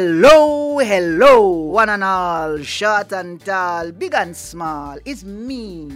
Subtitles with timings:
[0.00, 4.96] Hello, hello, one and all, short and tall, big and small.
[5.04, 5.92] It's me,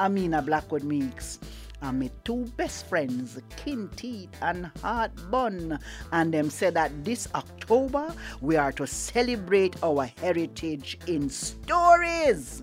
[0.00, 1.40] Amina Blackwood Meeks.
[1.82, 5.10] And my two best friends, Kinteet and Heart.
[5.30, 12.62] And them said that this October we are to celebrate our heritage in stories.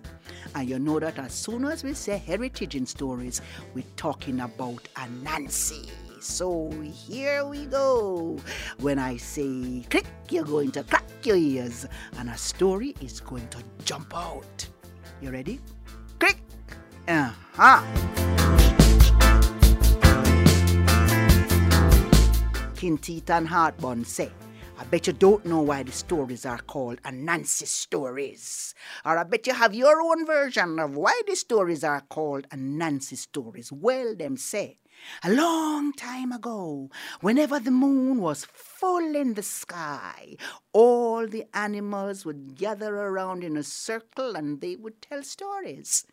[0.56, 3.40] And you know that as soon as we say heritage in stories,
[3.76, 5.92] we're talking about Anansi.
[6.22, 8.38] So here we go.
[8.80, 11.88] When I say click, you're going to crack your ears,
[12.20, 14.68] and a story is going to jump out.
[15.20, 15.60] You ready?
[16.20, 16.44] Click.
[17.08, 17.82] Uh huh.
[22.76, 24.32] Kinteet and Heartbun say,
[24.78, 28.74] I bet you don't know why the stories are called Anansi stories.
[29.06, 33.18] Or I bet you have your own version of why the stories are called Anansi
[33.18, 33.72] stories.
[33.72, 34.78] Well, them say,
[35.24, 36.90] a long time ago,
[37.22, 40.36] whenever the moon was full in the sky,
[40.74, 46.06] all the animals would gather around in a circle and they would tell stories.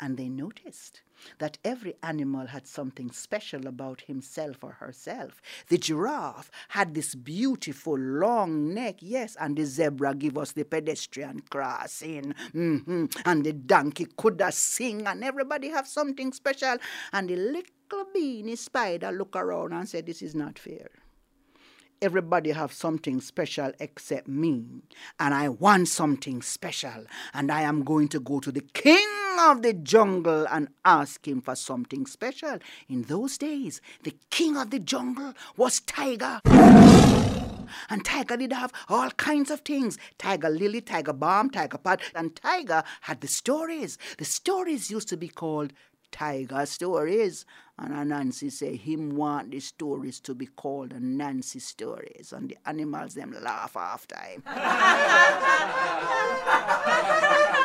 [0.00, 1.00] And they noticed
[1.38, 5.40] that every animal had something special about himself or herself.
[5.68, 11.42] The giraffe had this beautiful long neck, yes, and the zebra give us the pedestrian
[11.50, 12.34] crossing.
[12.54, 13.06] Mm-hmm.
[13.24, 16.76] And the donkey coulda sing, and everybody have something special.
[17.12, 20.88] And the little beanie spider look around and say, This is not fair
[22.02, 24.64] everybody have something special except me.
[25.18, 27.06] And i want something special.
[27.34, 29.06] And i am going to go to the king
[29.38, 32.58] of the jungle and ask him for something special.
[32.88, 36.40] In those days the king of the jungle was tiger.
[37.90, 39.98] And Tiger did have all kinds of things.
[40.18, 42.00] Tiger Lily, Tiger Balm, Tiger pot.
[42.14, 43.98] And Tiger had the stories.
[44.18, 45.72] The stories used to be called
[46.10, 47.44] Tiger Stories.
[47.78, 52.32] And Anansi say him want the stories to be called Anansi stories.
[52.34, 54.06] And the animals them laugh half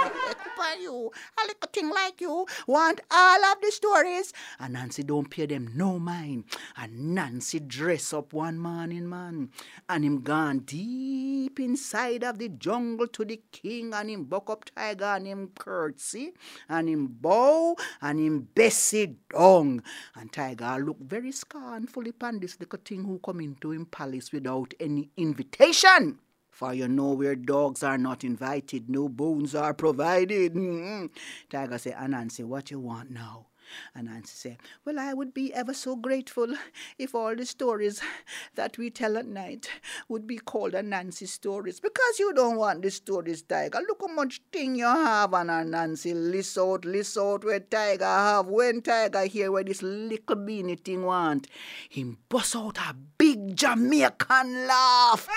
[0.79, 4.33] you, a little thing like you, want all of the stories.
[4.59, 6.45] And Nancy don't pay them no mind.
[6.77, 9.49] And Nancy dress up one morning, man.
[9.89, 14.65] And him gone deep inside of the jungle to the king and him buck up
[14.65, 16.33] tiger and him curtsy
[16.69, 19.83] and him bow and him Bessie dong.
[20.15, 24.73] And tiger look very scornfully upon this little thing who come into him palace without
[24.79, 26.19] any invitation.
[26.61, 30.53] For you know where dogs are not invited, no bones are provided.
[30.53, 31.07] Mm-hmm.
[31.49, 33.47] Tiger say, Anansi, what you want now?
[33.95, 36.53] And Nancy said, Well, I would be ever so grateful
[36.99, 37.99] if all the stories
[38.55, 39.71] that we tell at night
[40.07, 41.79] would be called Anansi stories.
[41.79, 43.79] Because you don't want the stories, Tiger.
[43.79, 46.13] Look how much thing you have on Nancy.
[46.13, 48.45] Listen out, listen out where Tiger have.
[48.45, 51.47] When Tiger hear where this little beanie thing want,
[51.89, 55.27] him bust out a big Jamaican laugh.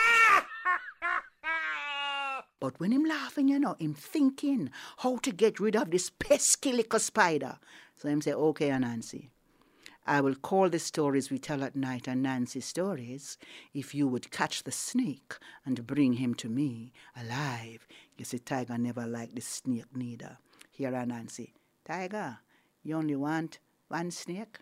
[2.64, 6.72] But when him laughing, you know, him thinking how to get rid of this pesky
[6.72, 7.58] little spider.
[7.94, 9.28] So him say, okay, Nancy,
[10.06, 13.36] I will call the stories we tell at night Anansi stories
[13.74, 15.34] if you would catch the snake
[15.66, 17.86] and bring him to me alive.
[18.16, 20.38] You see, Tiger never liked the snake neither.
[20.70, 21.52] Here, Nancy,
[21.84, 22.38] Tiger,
[22.82, 23.58] you only want
[23.88, 24.60] one snake?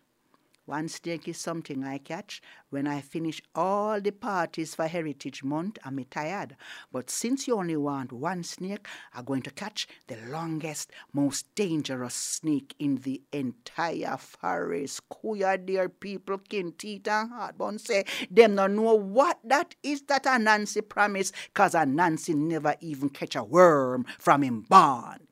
[0.65, 2.41] One snake is something I catch
[2.71, 5.79] when I finish all the parties for Heritage Month.
[5.85, 6.57] I'm tired.
[6.93, 12.15] But since you only want one snake, I'm going to catch the longest, most dangerous
[12.15, 15.01] snake in the entire forest.
[15.11, 20.89] Kuya dear people, Kinteet and Heartbun say them don't know what that is that Anansi
[20.89, 25.27] promise, cause Anansi never even catch a worm from him born.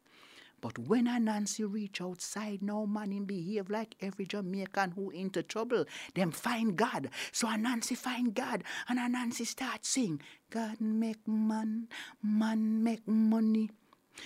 [0.60, 5.86] But when Anansi reach outside, no man him behave like every Jamaican who into trouble.
[6.14, 7.10] Them find God.
[7.32, 8.64] So Anansi find God.
[8.88, 10.20] And Anansi start sing.
[10.50, 11.88] God make man,
[12.22, 13.70] man make money.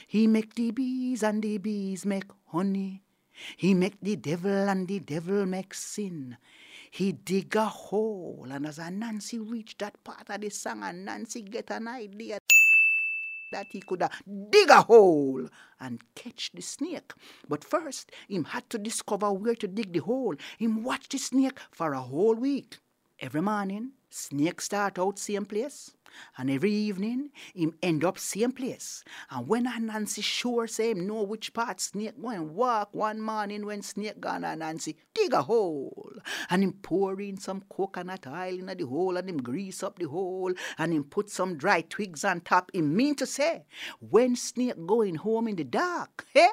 [0.07, 3.03] He make the bees and the bees make honey.
[3.57, 6.37] He make the devil and the devil make sin.
[6.91, 8.47] He dig a hole.
[8.51, 12.39] And as Anansi reach that part of the song, Anansi get an idea
[13.53, 14.03] that he could
[14.51, 15.49] dig a hole
[15.81, 17.13] and catch the snake.
[17.49, 20.35] But first, him had to discover where to dig the hole.
[20.59, 22.79] Him watch the snake for a whole week.
[23.21, 25.93] Every morning, snake start out same place.
[26.37, 29.05] And every evening, him end up same place.
[29.31, 33.83] And when Nancy sure say him know which part snake going walk one morning when
[33.83, 36.13] snake gone and Nancy dig a hole.
[36.51, 40.09] And him pour in some coconut oil in the hole and him grease up the
[40.09, 42.71] hole and him put some dry twigs on top.
[42.75, 43.65] Him mean to say,
[44.01, 46.49] when snake going home in the dark, eh?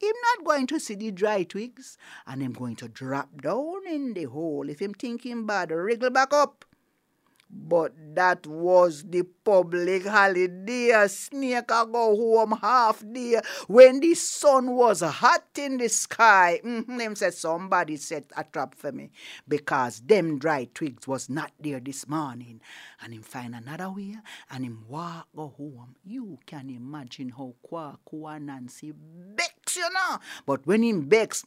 [0.00, 4.14] him not going to see the dry twigs and him going to drop down in
[4.14, 6.64] the hole if him think him bad wriggle back up
[7.52, 10.90] But that was the public holiday.
[10.90, 11.84] A snake go
[12.16, 16.60] home half day when the sun was hot in the sky.
[16.64, 16.96] Mm-hmm.
[16.96, 19.10] Them said somebody set a trap for me
[19.48, 22.60] because them dry twigs was not there this morning.
[23.02, 24.16] And him find another way
[24.50, 25.96] and him walk go home.
[26.04, 28.94] You can imagine how Kwaku Anansi
[29.76, 30.18] you know.
[30.46, 31.44] But when him begs,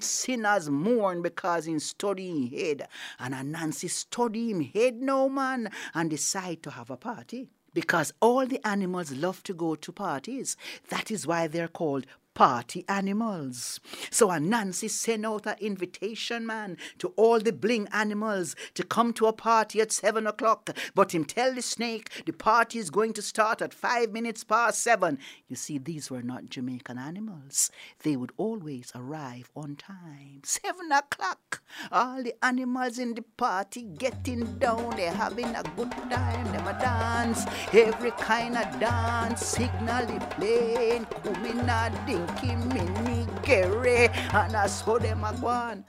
[0.00, 2.88] sinners mourn because him study head.
[3.18, 7.48] And a Nancy study him head no man and decide to have a party.
[7.74, 10.56] Because all the animals love to go to parties.
[10.88, 12.06] That is why they're called
[12.38, 13.80] party animals.
[14.10, 19.12] So a Nancy sent out an invitation, man, to all the bling animals to come
[19.14, 20.70] to a party at seven o'clock.
[20.94, 24.80] But him tell the snake the party is going to start at five minutes past
[24.84, 25.18] seven.
[25.48, 27.72] You see, these were not Jamaican animals.
[28.04, 30.42] They would always arrive on time.
[30.44, 31.60] Seven o'clock.
[31.90, 34.94] All the animals in the party getting down.
[34.94, 36.44] They're having a good time.
[36.52, 37.46] Them a dance.
[37.72, 39.44] Every kind of dance.
[39.44, 41.06] Signal Signally playing.
[41.22, 45.84] Kumina ding Kimini Gere, and I saw them a gone.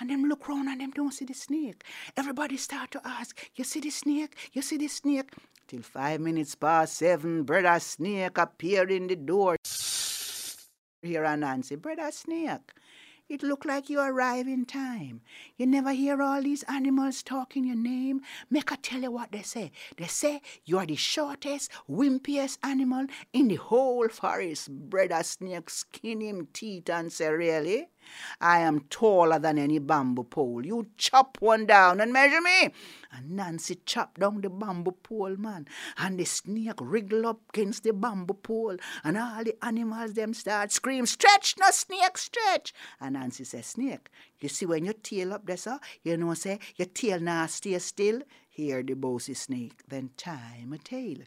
[0.00, 1.82] And them look round and them don't see the snake.
[2.16, 4.36] Everybody start to ask, you see the snake?
[4.52, 5.32] You see the snake?
[5.66, 9.56] Till five minutes past seven, brother snake appeared in the door.
[11.02, 12.72] Here and Nancy, brother snake.
[13.28, 15.20] It look like you arrive in time.
[15.58, 18.22] You never hear all these animals talking your name.
[18.48, 19.70] Make I tell you what they say.
[19.98, 24.70] They say you are the shortest, wimpiest animal in the whole forest.
[24.70, 27.90] Brother Snake skin him teeth and say, really?
[28.40, 30.64] I am taller than any bamboo pole.
[30.64, 32.72] You chop one down and measure me.
[33.12, 35.66] And Nancy chopped down the bamboo pole, man.
[35.96, 38.76] And the snake wriggle up against the bamboo pole.
[39.04, 42.72] And all the animals them start scream, stretch, no snake, stretch.
[43.00, 44.08] And Nancy says, snake,
[44.40, 47.78] you see when your tail up there, sir, you know, say, your tail now stay
[47.78, 48.22] still.
[48.58, 51.18] Here the bossy snake, then tie him a tail.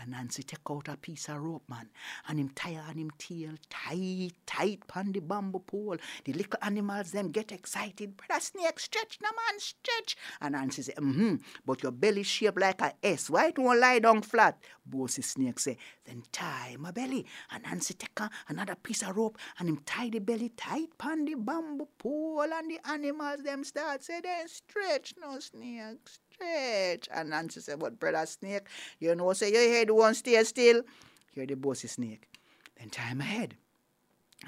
[0.00, 1.88] And Nancy take out a piece of rope, man,
[2.26, 5.96] and him tie on him tail tight, tight pon the bamboo pole.
[6.24, 8.16] The little animals them get excited.
[8.16, 10.16] Brother snake, stretch, no man, stretch.
[10.40, 13.30] And Nancy say, mm-hmm, but your belly shaped like a S.
[13.30, 14.58] Why it won't lie down flat?
[14.84, 17.24] Bossy snake say, then tie my belly.
[17.52, 18.18] And Nancy take
[18.48, 22.42] another piece of rope and him tie the belly tight pon the bamboo pole.
[22.52, 25.98] And the animals them start say, then stretch, no snake,
[26.42, 27.08] stretch.
[27.12, 28.66] And Nancy said, But brother snake,
[28.98, 30.82] you know, say your head won't stay still.
[31.32, 32.28] Hear the bossy snake.
[32.78, 33.56] Then tie him head.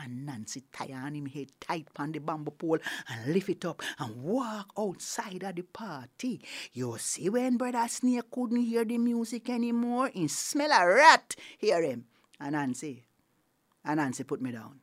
[0.00, 3.81] And Nancy tie on him head tight pon the bamboo pole and lift it up
[4.00, 6.41] and walk outside of the party.
[6.73, 11.37] You see when brother Snake couldn't hear the music anymore, he smell a rat.
[11.58, 12.06] Hear him.
[12.40, 13.05] And Nancy.
[13.85, 14.81] And Nancy put me down.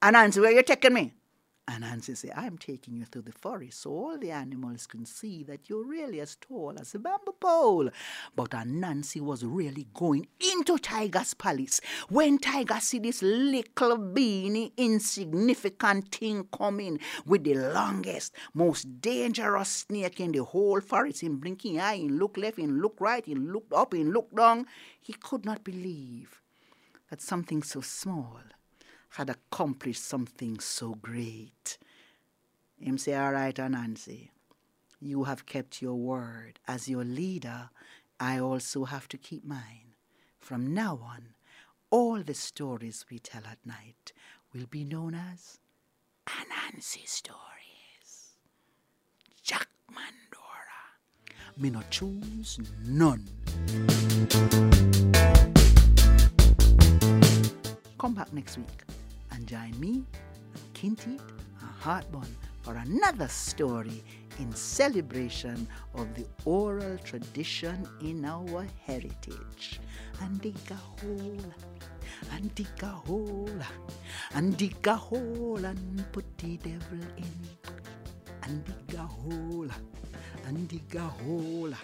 [0.00, 1.12] And Nancy, where you taking me?
[1.66, 5.42] And Nancy said, I'm taking you through the forest so all the animals can see
[5.44, 7.88] that you're really as tall as a bamboo pole.
[8.36, 11.80] But uh, Nancy was really going into Tiger's palace.
[12.10, 20.20] When Tiger see this little beanie insignificant thing coming with the longest, most dangerous snake
[20.20, 23.72] in the whole forest, in blinking eye, in look left, in look right, in looked
[23.72, 24.66] up, in looked down,
[25.00, 26.42] he could not believe
[27.08, 28.40] that something so small
[29.14, 31.78] had accomplished something so great.
[32.80, 34.32] Him say, All right, Nancy,
[35.00, 36.58] you have kept your word.
[36.66, 37.70] As your leader,
[38.18, 39.94] I also have to keep mine.
[40.40, 41.34] From now on,
[41.90, 44.12] all the stories we tell at night
[44.52, 45.58] will be known as
[46.26, 48.34] Anansi stories.
[49.44, 50.82] Jack Mandora.
[51.56, 53.28] Me not choose none.
[57.96, 58.82] Come back next week
[59.34, 60.04] and join me,
[60.74, 61.18] Kinty,
[61.60, 62.28] and Heartbun
[62.62, 64.04] for another story
[64.38, 69.80] in celebration of the oral tradition in our heritage.
[70.20, 71.52] And dig a hole,
[72.32, 73.60] and dig a hole,
[74.34, 77.34] and dig a hole, and put the devil in.
[78.44, 79.68] And dig a hole,
[80.46, 81.74] and dig a hole,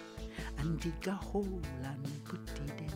[0.59, 2.90] and dig a hole, and put the devil